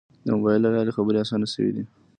[0.25, 1.83] د موبایل له لارې خبرې آسانه شوې دي.